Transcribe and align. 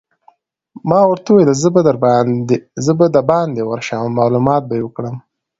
ما 0.89 0.99
ورته 1.09 1.27
وویل: 1.31 1.49
زه 2.85 2.91
به 2.97 3.05
دباندې 3.15 3.61
ورشم 3.65 3.99
او 4.01 4.07
معلومات 4.19 4.61
به 4.65 4.73
يې 4.79 4.83
وکړم. 4.85 5.15